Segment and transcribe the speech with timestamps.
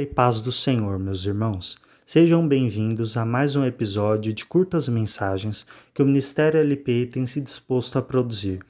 [0.00, 1.76] E paz do Senhor, meus irmãos.
[2.06, 7.40] Sejam bem-vindos a mais um episódio de curtas mensagens que o Ministério LPI tem se
[7.40, 8.60] disposto a produzir.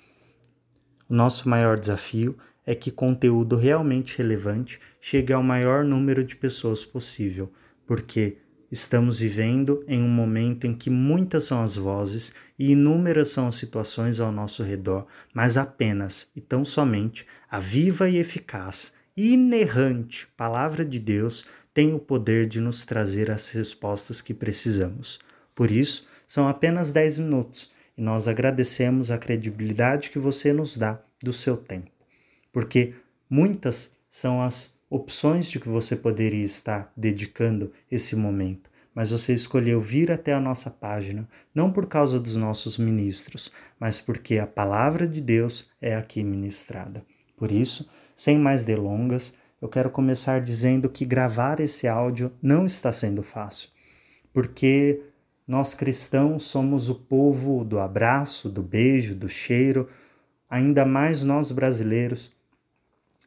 [1.06, 6.83] O nosso maior desafio é que conteúdo realmente relevante chegue ao maior número de pessoas
[6.83, 7.52] possível,
[7.86, 8.38] porque
[8.72, 13.56] estamos vivendo em um momento em que muitas são as vozes e inúmeras são as
[13.56, 18.96] situações ao nosso redor, mas apenas e tão somente a viva e eficaz
[19.27, 21.45] inerrante palavra de Deus
[21.75, 25.19] tem o poder de nos trazer as respostas que precisamos.
[25.55, 31.01] Por isso, são apenas 10 minutos e nós agradecemos a credibilidade que você nos dá
[31.23, 31.91] do seu tempo,
[32.52, 32.95] porque
[33.28, 39.80] muitas são as opções de que você poderia estar dedicando esse momento, mas você escolheu
[39.80, 43.50] vir até a nossa página não por causa dos nossos ministros,
[43.80, 47.05] mas porque a palavra de Deus é aqui ministrada.
[47.38, 52.91] Por isso, sem mais delongas, eu quero começar dizendo que gravar esse áudio não está
[52.92, 53.70] sendo fácil,
[54.33, 55.00] porque
[55.47, 59.89] nós cristãos somos o povo do abraço, do beijo, do cheiro,
[60.50, 62.33] ainda mais nós brasileiros.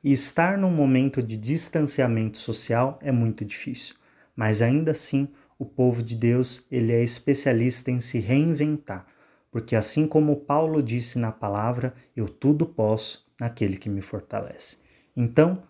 [0.03, 3.95] E estar num momento de distanciamento social é muito difícil,
[4.35, 9.05] mas ainda assim o povo de Deus ele é especialista em se reinventar,
[9.51, 14.77] porque assim como Paulo disse na palavra, eu tudo posso naquele que me fortalece.
[15.17, 15.63] Então,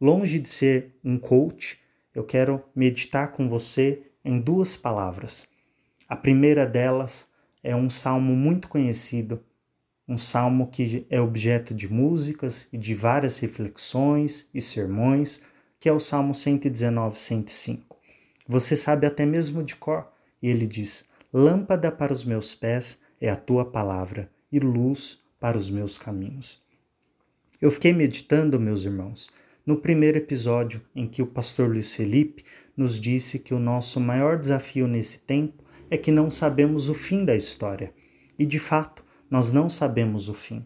[0.00, 1.80] longe de ser um coach,
[2.14, 5.48] eu quero meditar com você em duas palavras.
[6.08, 7.28] A primeira delas
[7.64, 9.42] é um salmo muito conhecido,
[10.06, 15.42] um salmo que é objeto de músicas e de várias reflexões e sermões,
[15.80, 17.96] que é o Salmo 119, 105.
[18.46, 23.28] Você sabe até mesmo de cor, e ele diz: Lâmpada para os meus pés é
[23.30, 26.63] a tua palavra, e luz para os meus caminhos.
[27.64, 29.30] Eu fiquei meditando, meus irmãos,
[29.64, 32.44] no primeiro episódio em que o pastor Luiz Felipe
[32.76, 37.24] nos disse que o nosso maior desafio nesse tempo é que não sabemos o fim
[37.24, 37.94] da história.
[38.38, 40.62] E de fato, nós não sabemos o fim.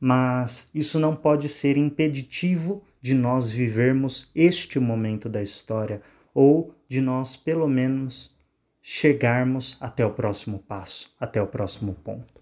[0.00, 6.00] Mas isso não pode ser impeditivo de nós vivermos este momento da história
[6.32, 8.34] ou de nós, pelo menos,
[8.80, 12.32] chegarmos até o próximo passo, até o próximo ponto.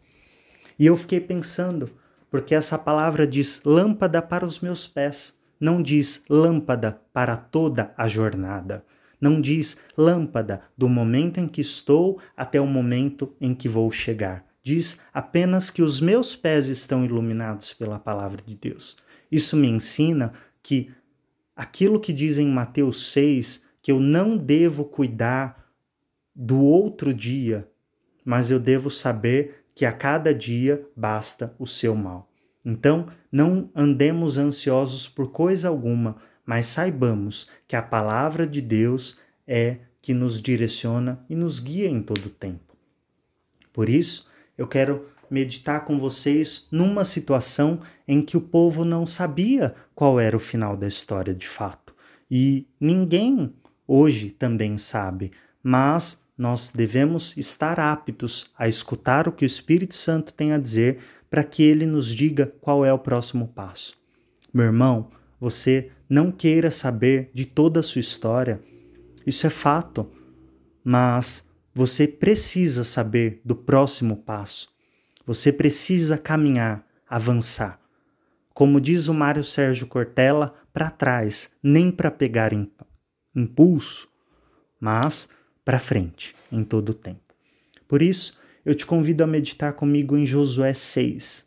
[0.78, 1.90] E eu fiquei pensando
[2.32, 8.08] porque essa palavra diz lâmpada para os meus pés, não diz lâmpada para toda a
[8.08, 8.82] jornada.
[9.20, 14.46] Não diz lâmpada do momento em que estou até o momento em que vou chegar.
[14.62, 18.96] Diz apenas que os meus pés estão iluminados pela palavra de Deus.
[19.30, 20.32] Isso me ensina
[20.62, 20.90] que
[21.54, 25.70] aquilo que diz em Mateus 6, que eu não devo cuidar
[26.34, 27.68] do outro dia,
[28.24, 32.30] mas eu devo saber que a cada dia basta o seu mal.
[32.64, 39.78] Então, não andemos ansiosos por coisa alguma, mas saibamos que a palavra de Deus é
[40.00, 42.76] que nos direciona e nos guia em todo o tempo.
[43.72, 49.74] Por isso, eu quero meditar com vocês numa situação em que o povo não sabia
[49.94, 51.94] qual era o final da história de fato.
[52.30, 53.54] E ninguém
[53.86, 55.30] hoje também sabe,
[55.62, 60.98] mas nós devemos estar aptos a escutar o que o Espírito Santo tem a dizer
[61.30, 63.96] para que ele nos diga qual é o próximo passo.
[64.52, 65.10] Meu irmão,
[65.40, 68.60] você não queira saber de toda a sua história,
[69.26, 70.10] isso é fato,
[70.84, 74.68] mas você precisa saber do próximo passo.
[75.24, 77.80] Você precisa caminhar, avançar.
[78.52, 82.50] Como diz o Mário Sérgio Cortella, para trás, nem para pegar
[83.34, 84.08] impulso,
[84.80, 85.28] mas
[85.64, 87.20] para frente em todo o tempo.
[87.86, 91.46] Por isso, eu te convido a meditar comigo em Josué 6.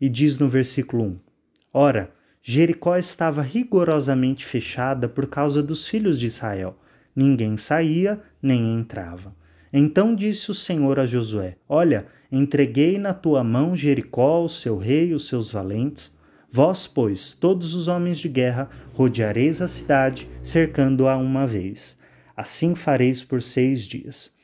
[0.00, 1.18] E diz no versículo 1:
[1.72, 2.12] Ora,
[2.42, 6.78] Jericó estava rigorosamente fechada por causa dos filhos de Israel.
[7.14, 9.34] Ninguém saía nem entrava.
[9.72, 15.10] Então disse o Senhor a Josué: Olha, entreguei na tua mão Jericó, o seu rei
[15.10, 16.18] e os seus valentes.
[16.50, 21.99] Vós, pois, todos os homens de guerra, rodeareis a cidade, cercando-a uma vez.
[22.40, 24.34] Assim fareis por seis dias.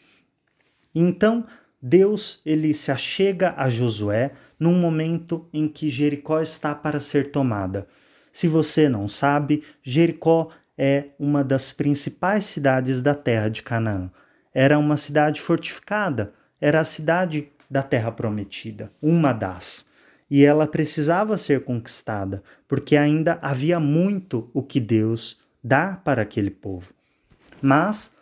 [0.94, 1.46] Então
[1.80, 7.88] Deus ele se achega a Josué num momento em que Jericó está para ser tomada.
[8.30, 14.10] Se você não sabe, Jericó é uma das principais cidades da terra de Canaã.
[14.52, 19.86] Era uma cidade fortificada, era a cidade da terra prometida, uma das.
[20.30, 26.50] E ela precisava ser conquistada, porque ainda havia muito o que Deus dar para aquele
[26.50, 26.95] povo
[27.66, 28.14] mas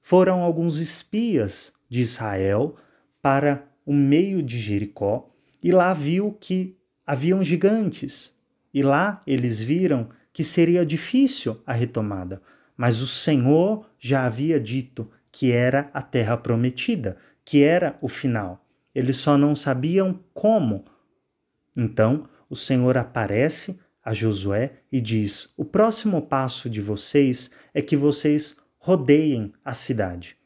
[0.00, 2.76] foram alguns espias de Israel
[3.20, 5.30] para o meio de Jericó
[5.62, 8.32] e lá viu que haviam gigantes.
[8.72, 12.40] E lá eles viram que seria difícil a retomada,
[12.76, 18.64] mas o Senhor já havia dito que era a terra prometida, que era o final.
[18.94, 20.84] Eles só não sabiam como.
[21.76, 27.96] Então, o Senhor aparece a Josué e diz: O próximo passo de vocês é que
[27.96, 30.36] vocês rodeiem a cidade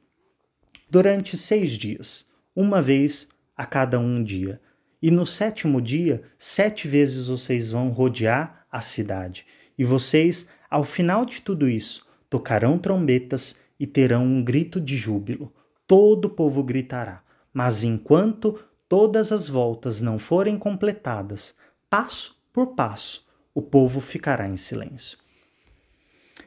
[0.89, 4.61] durante seis dias, uma vez a cada um dia.
[5.03, 9.45] E no sétimo dia, sete vezes vocês vão rodear a cidade.
[9.77, 15.53] E vocês, ao final de tudo isso, tocarão trombetas e terão um grito de júbilo.
[15.85, 17.25] Todo o povo gritará.
[17.53, 18.57] Mas enquanto
[18.89, 21.57] todas as voltas não forem completadas,
[21.91, 25.19] passo por passo, o povo ficará em silêncio.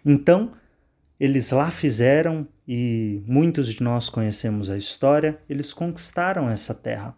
[0.05, 0.53] Então,
[1.21, 7.15] eles lá fizeram, e muitos de nós conhecemos a história, eles conquistaram essa terra.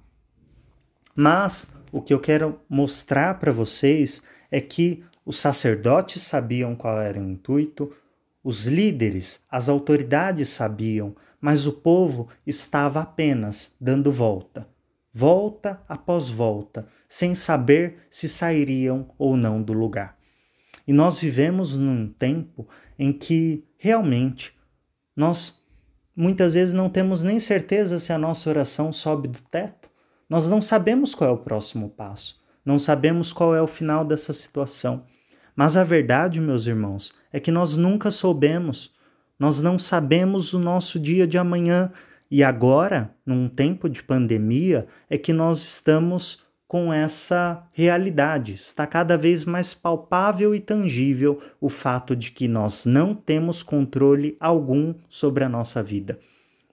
[1.16, 4.22] Mas o que eu quero mostrar para vocês
[4.52, 7.96] é que os sacerdotes sabiam qual era o intuito,
[8.44, 14.68] os líderes, as autoridades sabiam, mas o povo estava apenas dando volta,
[15.14, 20.18] volta após volta, sem saber se sairiam ou não do lugar.
[20.86, 22.68] E nós vivemos num tempo
[22.98, 24.54] em que realmente
[25.16, 25.64] nós
[26.16, 29.90] muitas vezes não temos nem certeza se a nossa oração sobe do teto.
[30.30, 34.34] Nós não sabemos qual é o próximo passo, não sabemos qual é o final dessa
[34.34, 35.06] situação.
[35.56, 38.94] Mas a verdade, meus irmãos, é que nós nunca soubemos.
[39.38, 41.92] Nós não sabemos o nosso dia de amanhã.
[42.32, 46.42] E agora, num tempo de pandemia, é que nós estamos
[46.74, 48.56] com essa realidade.
[48.56, 54.36] Está cada vez mais palpável e tangível o fato de que nós não temos controle
[54.40, 56.18] algum sobre a nossa vida.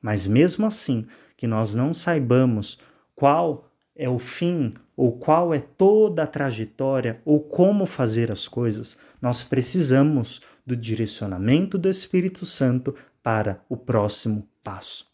[0.00, 1.05] Mas mesmo assim,
[1.37, 2.79] que nós não saibamos
[3.14, 8.96] qual é o fim ou qual é toda a trajetória ou como fazer as coisas,
[9.20, 15.06] nós precisamos do direcionamento do Espírito Santo para o próximo passo.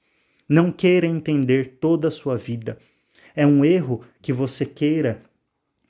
[0.49, 2.79] Não queira entender toda a sua vida.
[3.37, 5.23] É um erro que você queira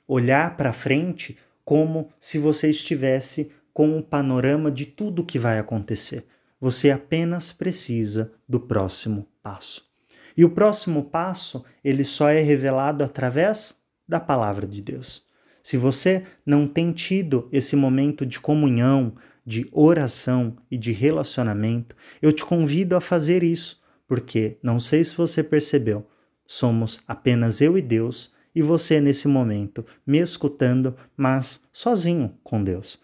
[0.05, 6.25] olhar para frente como se você estivesse com um panorama de tudo que vai acontecer.
[6.59, 9.87] Você apenas precisa do próximo passo.
[10.35, 13.75] E o próximo passo, ele só é revelado através
[14.07, 15.25] da palavra de Deus.
[15.63, 19.13] Se você não tem tido esse momento de comunhão,
[19.45, 25.15] de oração e de relacionamento, eu te convido a fazer isso, porque não sei se
[25.15, 26.05] você percebeu,
[26.47, 32.99] somos apenas eu e Deus e você nesse momento me escutando, mas sozinho com Deus.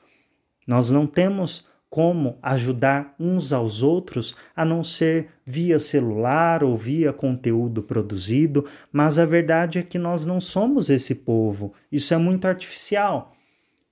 [0.66, 7.14] Nós não temos como ajudar uns aos outros a não ser via celular ou via
[7.14, 11.72] conteúdo produzido, mas a verdade é que nós não somos esse povo.
[11.92, 13.36] Isso é muito artificial.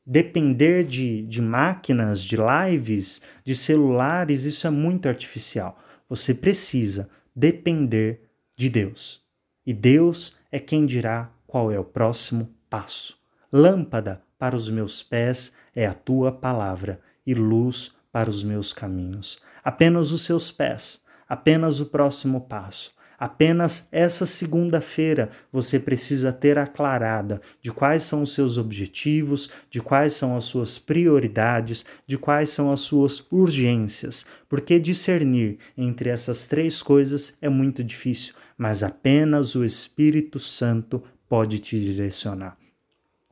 [0.04, 5.78] Depender de, de máquinas, de lives, de celulares, isso é muito artificial.
[6.10, 8.24] Você precisa depender
[8.58, 9.21] de Deus.
[9.66, 13.18] E Deus é quem dirá qual é o próximo passo.
[13.52, 19.40] Lâmpada para os meus pés é a tua palavra e luz para os meus caminhos.
[19.64, 22.92] Apenas os seus pés, apenas o próximo passo.
[23.22, 30.14] Apenas essa segunda-feira você precisa ter aclarada de quais são os seus objetivos, de quais
[30.14, 36.82] são as suas prioridades, de quais são as suas urgências, porque discernir entre essas três
[36.82, 42.56] coisas é muito difícil, mas apenas o Espírito Santo pode te direcionar.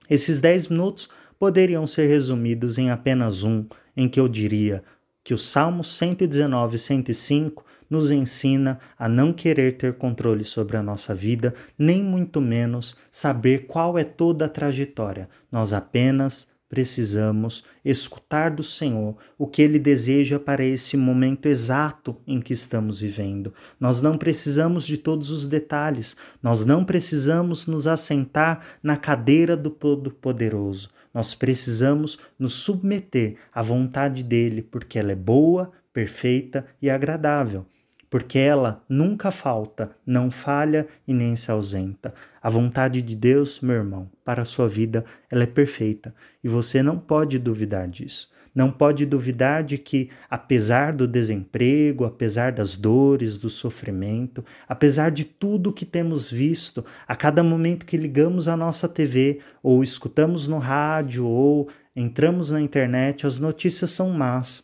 [0.10, 1.08] Esses dez minutos
[1.38, 3.64] poderiam ser resumidos em apenas um,
[3.96, 4.84] em que eu diria
[5.24, 10.82] que o Salmo 119 e 105 nos ensina a não querer ter controle sobre a
[10.82, 15.30] nossa vida, nem muito menos saber qual é toda a trajetória.
[15.52, 22.40] Nós apenas precisamos escutar do Senhor o que Ele deseja para esse momento exato em
[22.40, 23.52] que estamos vivendo.
[23.80, 29.72] Nós não precisamos de todos os detalhes, nós não precisamos nos assentar na cadeira do
[29.72, 30.92] Todo-Poderoso.
[31.12, 37.66] Nós precisamos nos submeter à vontade dele, porque ela é boa, perfeita e agradável.
[38.10, 42.14] Porque ela nunca falta, não falha e nem se ausenta.
[42.42, 46.14] A vontade de Deus, meu irmão, para a sua vida, ela é perfeita
[46.44, 52.52] e você não pode duvidar disso não pode duvidar de que, apesar do desemprego, apesar
[52.52, 58.48] das dores, do sofrimento, apesar de tudo que temos visto, a cada momento que ligamos
[58.48, 64.64] a nossa TV, ou escutamos no rádio, ou entramos na internet, as notícias são más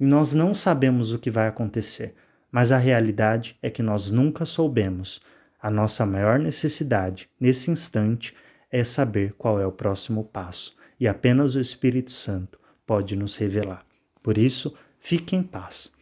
[0.00, 2.14] e nós não sabemos o que vai acontecer.
[2.50, 5.20] Mas a realidade é que nós nunca soubemos.
[5.60, 8.34] A nossa maior necessidade, nesse instante,
[8.70, 10.76] é saber qual é o próximo passo.
[10.98, 13.84] E apenas o Espírito Santo pode nos revelar.
[14.22, 15.92] Por isso, fique em paz.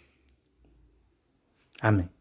[1.81, 2.14] Amém.